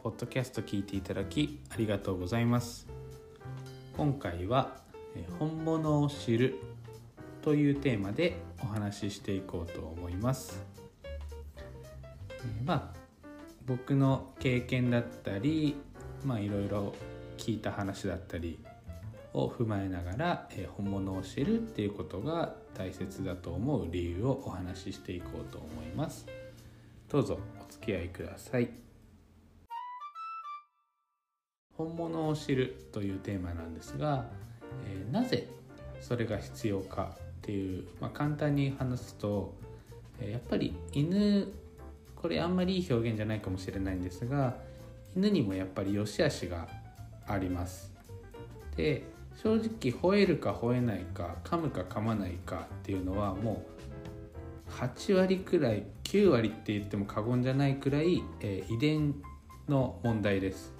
[0.00, 2.88] もポッドキャスト聞いていただきありがとうございます。
[3.96, 4.76] 今回は
[5.38, 6.54] 本物を知る
[7.42, 10.64] というテーマでお話ししていこうと思います。
[12.64, 12.98] まあ
[13.66, 15.76] 僕の経験だったり
[16.24, 16.94] まあいろいろ
[17.36, 18.58] 聞いた話だったり
[19.34, 26.26] を踏まえながら、本物を知るっていうことが大切だと思う理由をお話ししていこうと思います。
[27.08, 28.89] どうぞお付き合いください。
[31.80, 34.26] 本物を知るというテーマなんですが、
[34.86, 35.48] えー、なぜ
[36.02, 39.54] それが必要かっていう、まあ、簡単に話すと、
[40.20, 41.48] えー、やっぱり犬
[42.16, 44.56] これあんまりいい表現じゃないかもしれないんですが
[45.16, 46.68] 犬にもやっぱり良し悪しが
[47.26, 47.90] あります。
[48.76, 49.04] で
[49.42, 53.64] 正直吠えるか吠えないか噛むか噛まないかっていうのはも
[54.68, 59.14] う8割くらい9割って言っても過言じゃないくらい、えー、遺伝
[59.66, 60.79] の問題です。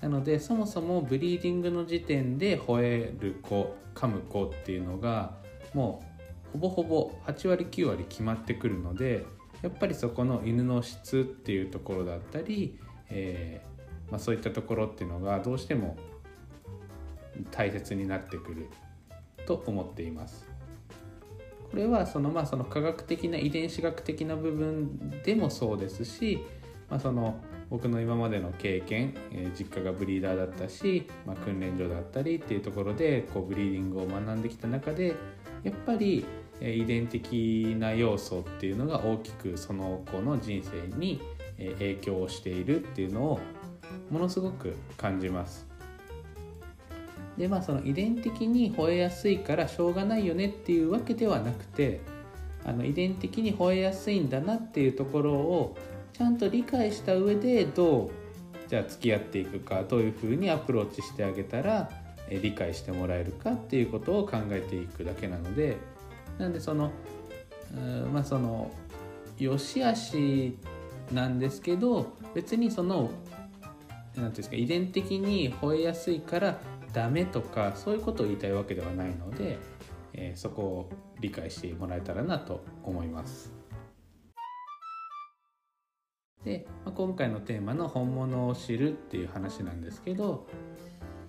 [0.00, 5.34] なのでそもそもブリーディングの時点で吠える子噛む子っていうのが
[5.74, 6.02] も
[6.54, 9.26] うほぼほぼ8割9割決まってくるので
[9.62, 12.78] やっぱりそこの犬の質っていうところだったり、
[13.10, 15.96] えー、まあ、そういったところっていうのがどうしても
[17.50, 18.68] 大切になってくる
[19.46, 20.48] と思っています。
[21.70, 26.44] これはそのまあその科学的な遺伝子学的な部分でもそうですし、
[26.88, 35.14] まあ、その僕の今までの経験、えー、実家がブリーダーだったし、まあ、訓練所だったりっていうところでこうブリーディングを学んできた中で
[35.62, 36.26] やっぱり
[36.60, 41.20] 遺伝的な要素っていうのが大きくその子の人生に
[41.58, 43.40] 影響をしているっていうのを
[44.10, 45.66] ものすごく感じます。
[47.38, 52.00] でまあその遺伝的に吠えやすいからしょうがないよねっていうわけではなくて
[52.64, 55.76] あの遺伝的に吠えやすいんだなっていうところを
[56.20, 58.10] ちゃんと理解した上でどう
[58.68, 61.88] じゃあ付き合っていくかどういうふうにアプローチしてあげたら
[62.28, 65.78] 理解してもらえるかっていうことを考えていくだけなので
[66.36, 66.92] なんでその
[68.12, 68.70] まあその
[69.38, 70.58] 良し悪し
[71.10, 73.10] なんですけど別にその
[74.14, 76.58] 何ていうんですか遺伝的に吠えやすいから
[76.92, 79.58] ダメとかそういうことを言いたいわけではないので、
[80.12, 83.59] えー、そこを理解してもらえたらなと思います。
[86.44, 90.46] で、まあ、今回のテーマの「本物を知る」っていう話なんですけど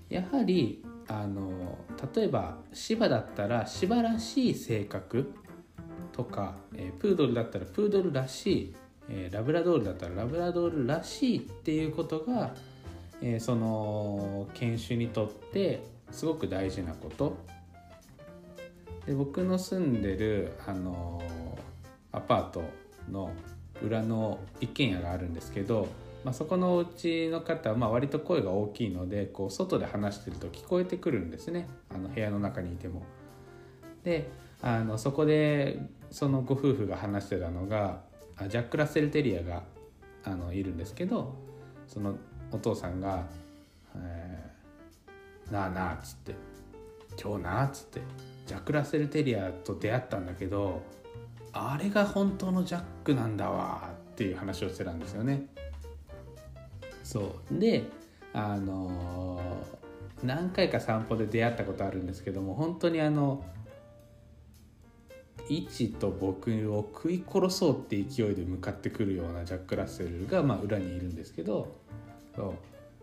[0.10, 1.78] やはりあの
[2.14, 5.34] 例えば芝だったら芝らしい性格
[6.12, 8.76] とか、えー、プードルだったらプードルらしい、
[9.10, 12.54] えー、ラブラドールだったらラブラドールらしいっていうことが、
[13.22, 17.38] えー、その犬種にとってすごく大事なこと。
[19.06, 21.20] で僕の住んでる、あの
[22.12, 22.64] アパート
[23.10, 23.32] の
[23.84, 25.88] 裏の一軒家があるんですけど
[26.24, 33.04] まあ、そこのお家の方はまあ割と声が大きいのでこう外で話してると聞こえてくるんですねあの部屋の中にいても。
[34.04, 34.30] で
[34.62, 35.80] あのそこで
[36.12, 38.02] そのご夫婦が話してたのが
[38.48, 39.64] ジャック・ラッセル・テリアが
[40.24, 41.36] あのいるんですけど
[41.88, 42.16] その
[42.52, 43.28] お父さんが
[43.96, 46.36] 「えー、なあなあ」っつって
[47.22, 48.02] 「今日なあ」っつって
[48.46, 50.82] ジャック・ラッセル・テリアと出会ったんだけど
[51.54, 55.48] あれが本当のジャックなんだわっていう話をしてたんですよね。
[57.04, 57.60] そう。
[57.60, 57.86] で
[58.34, 63.44] あのー、何回か散歩で出会ったことあるんですけども本当にあの
[65.50, 71.76] イチと僕を食い殺そうって勢いで向かってくるようなジャック・ラッセルが、まあ、裏にいるんですけど
[72.36, 72.56] そ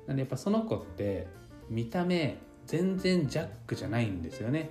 [0.07, 0.09] う。
[0.09, 1.27] なんでやっぱその子って
[1.69, 4.71] 見た目全然ジャックじゃないんですよね。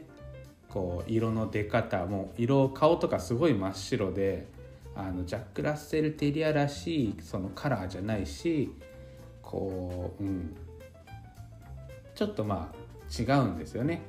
[0.69, 4.47] こう色の出方も色顔とかすごい真っ白で
[4.95, 8.73] あのジャック・ラッセル・テリアらしいそのカラーじゃないし
[9.41, 10.55] こう、うん、
[12.15, 14.01] ちょっとまあ違うんですよね。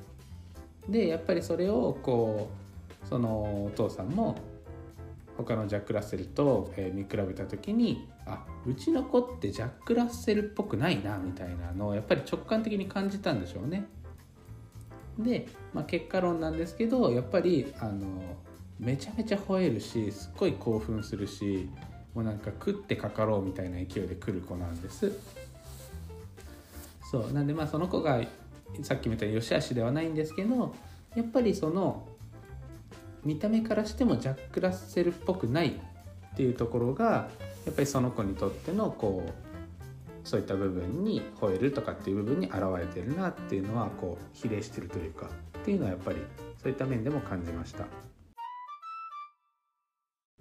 [0.89, 2.49] でやっぱりそれをこ
[3.05, 4.35] うそのお父さんも
[5.37, 13.87] 他のジャック・ラッセルと、え見比べた時にあうちの子ってジャック・ラッセルっぽくないなみたいなのをやっぱり直感的に感じたんでしょうね。
[15.19, 18.07] で、まあ、結果論なんですけどやっぱりあの
[18.79, 21.69] めちゃめちゃ吠えるしすっごい興奮するし
[22.15, 25.11] もうなんか食ってかかろうみたいな勢いで来る子なんです。
[27.11, 27.31] そう。
[27.33, 28.21] なんでまあその子が
[28.83, 30.73] さっきみたいに良し悪しではないんですけど
[31.15, 32.07] やっぱりその
[33.23, 37.29] 見た目からしてもジャック・ラッセルっぽくないっていうところが
[37.65, 39.48] やっぱりその子にとってのこう
[40.23, 45.27] そういった部分に吠えるとかっていう部分に現れてるなっていうのはこう比例してるというか
[45.59, 46.17] っていうのはやっぱり
[46.61, 47.85] そういった面でも感じました。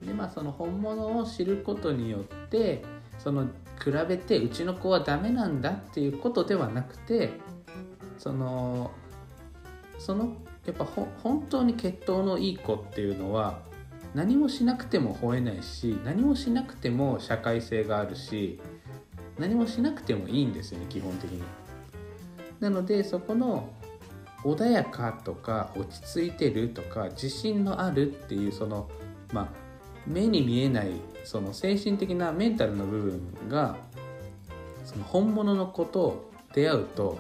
[0.04, 2.84] でまあその本物を知ることによって
[3.19, 3.46] その
[3.82, 7.31] 比べてうちの子はダメなんだっていうことではなくて
[8.16, 8.92] その
[9.98, 10.36] その
[10.66, 13.60] やっぱ本当に血統のいい子っていうのは
[14.14, 18.60] 何もしなくても吠えないし何もしなくても社会性があるし
[19.38, 21.43] 何もしなくてもいいんですよね基本的に。
[22.61, 23.69] なのでそこの
[24.44, 28.88] 穏やかとか落ち着いてるとか自信のあるっていうその
[29.32, 29.49] まあ
[30.06, 30.93] 目に見えない
[31.25, 33.76] その精神的なメンタルの部分が
[34.85, 37.19] その本物の子と出会うと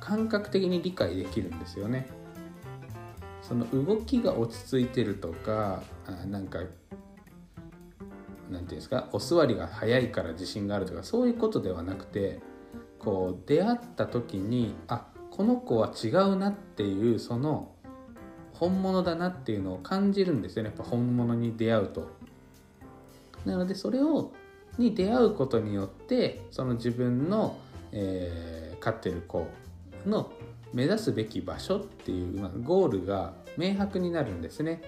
[0.00, 2.06] 感覚的に理解できるんですよね。
[3.42, 6.60] その動きが落ち着いてるとかあなんか
[8.50, 12.40] なんていうんですかお座りが早いから自信があるとかそういうことではなくて
[12.98, 17.74] こう出会った時にあこの子は違うなっていうその
[18.52, 22.08] 本物だなっていうのを感じるんですよねやっぱ本物に出会うと。
[23.44, 24.32] なのでそれを
[24.78, 27.58] に出会うことによってその自分の、
[27.92, 29.46] えー、飼ってる子
[30.06, 30.32] の
[30.72, 34.82] 目指すべき場所っていう、まあ、ゴールが明白になるんですね。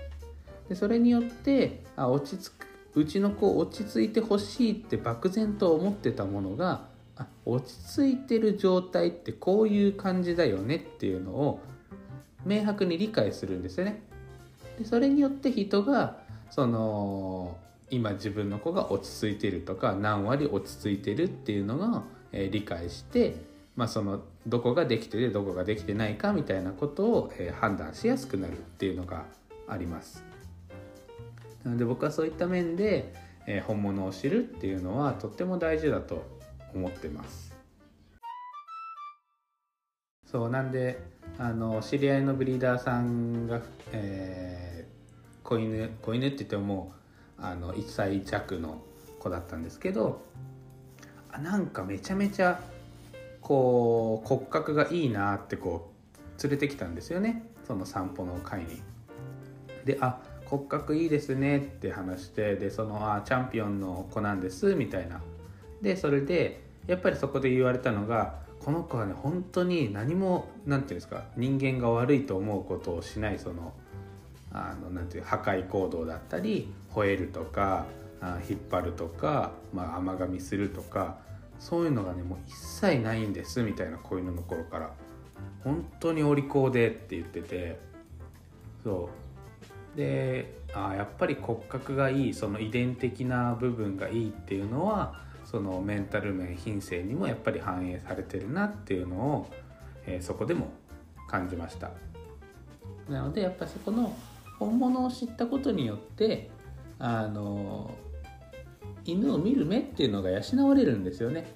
[0.69, 2.66] でそれによってあ落ち着
[2.97, 11.61] うちの子落ち着いてほしいって漠然と思ってたものがあ落ち着いてる状態ってこういう感じだよねっていうのを
[12.47, 14.03] 明白に理解するんですよね。
[14.79, 16.19] でそれによって人が
[16.51, 17.59] その
[17.91, 22.03] 今自分の子が落ち着いてるとか何割落ち着いてるっていうのが、
[22.33, 23.37] えー、理解して、
[23.77, 29.27] まあ、そのどこができててどこができてないかみたいなことを、えー、判断しやすくなるっていうのが
[29.69, 30.36] あります。
[31.67, 33.13] なので僕はそういった面で、
[33.49, 36.25] えー、本物を知るっていうのはとっても大事だと
[36.73, 37.53] 思ってます。
[40.25, 41.03] そうなんで
[41.39, 43.61] あの知り合いのブリーダーさんが、
[43.91, 46.95] えー、子犬子犬って言ってもも
[47.39, 48.81] うあの1歳弱の
[49.19, 50.25] 子だったんですけど
[51.33, 52.61] あなんかめちゃめちゃ
[53.41, 55.91] こう骨格がいいなってこ
[56.39, 58.83] う連れてきたんですよねその散歩の会に。
[59.85, 65.21] であ骨格いいですねって話してでそのあチャンピオンの子なんですみたいな。
[65.83, 73.73] でそれでやっぱりそこで言われたのがこの子はね本当に何も何て言うんですか人間が悪いと思うことをしないその
[74.53, 77.85] あのなていう破壊行動だったり吠えるとか
[78.21, 81.19] あ引っ張るとか、まあ、甘噛みするとか
[81.59, 84.91] そういうのがねもう一切ないんですみたいな子犬の頃から。
[85.67, 87.79] 本当にお利口でって言ってて。
[88.85, 89.26] そう。
[89.97, 95.15] であやっぱり骨格がいいその遺伝的な部分がいいっていうのは
[95.45, 99.51] そのメンタル面品性にもやっぱり反映されてるなっていうのを、
[100.05, 100.69] えー、そこでも
[101.29, 101.91] 感じました。
[103.09, 104.15] なのでやっぱりそこの
[104.59, 106.51] 本物を知ったことによって
[106.99, 107.95] あの
[109.05, 111.47] 犬を見る目っていうのが養われるんですよね。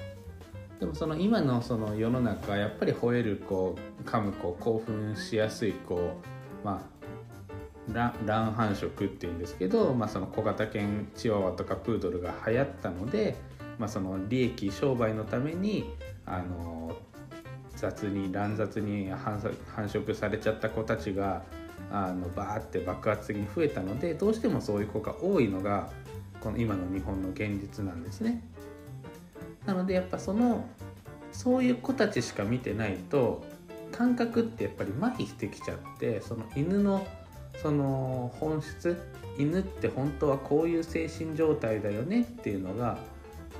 [0.78, 6.16] でもその今のその世の中やっぱり吠える子噛む子興奮しやすい子
[6.64, 6.99] まあ
[7.92, 13.36] 乱繁殖っていうんですけど、まあ、その小型犬チワワとかプードルが流行ったので
[13.80, 15.90] まあ、その利益商売のために
[16.26, 16.94] あの
[17.74, 21.42] 雑に乱雑に繁殖されちゃった子たちが
[21.90, 25.88] あのバーって爆発的に増えたのでどうしてもそういう子が多いのが
[26.42, 28.42] この今の日本の現実なんですね。
[29.64, 30.66] なのでやっぱその
[31.32, 33.42] そういう子たちしか見てないと
[33.92, 37.06] 感覚ってやっぱり麻痺してきちゃってその犬の
[37.62, 39.00] その本質
[39.38, 42.98] 犬って本当はこういう精神状態だよねっていうのが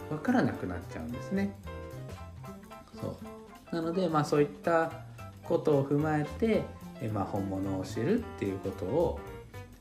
[0.09, 1.55] 分からなくなっちゃうんですね。
[3.01, 3.17] そ
[3.73, 4.91] うなので、まあ、そういった
[5.45, 6.65] ことを踏まえて、
[7.01, 9.21] えまあ、本物を知るっていうことを、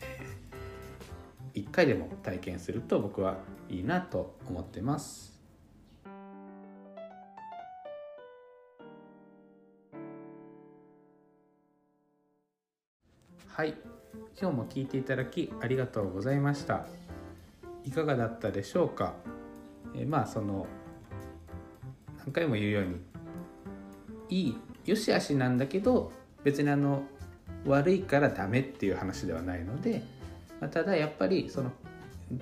[0.01, 3.37] えー、1回でも体験すると僕は
[3.69, 5.29] いいなと思ってます。
[13.47, 13.75] はい、
[14.39, 16.85] 今日も聞いていただきありがとうございました。
[17.83, 19.13] いかがだったでしょうか？
[19.95, 20.67] え、まあその
[22.19, 22.97] 何回も言うように
[24.29, 26.11] いいよしあしなんだけど
[26.43, 27.03] 別にあの
[27.65, 30.03] 悪いからダメっていう話ではないので、
[30.61, 31.71] まあ、ただやっぱりその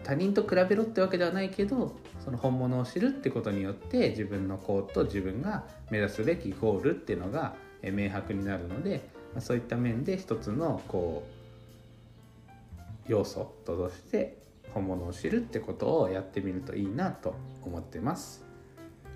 [0.03, 11.36] 他人と比べろってわけではないけどその本物を知るってことによって自分のこうと自分が目指すべきゴールっていうのが明白になるので、まあ、そういった面で一つのこう
[13.07, 14.37] 要素として
[14.73, 17.35] 本物を知るってことをやってみるといいなと
[17.65, 18.45] 思ってます。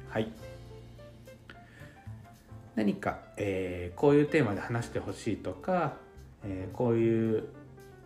[0.10, 0.32] はい
[2.76, 5.98] 何か、えー、こういうテーマで話してほしいとか、
[6.44, 7.50] えー、こういう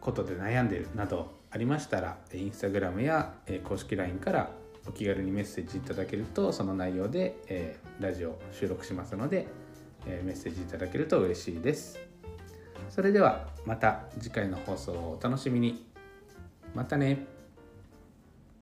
[0.02, 4.50] ことで悩んでるなどありましたらインスタグラムや、えー、公式 LINE から
[4.88, 9.48] お気軽にメッセージいただけるとその内容で、えラジオ収録しますので、
[10.06, 12.00] えメッセージいただけると嬉しいです
[12.90, 15.86] それではまた次回の放送をお楽しみに。
[16.74, 17.35] またね。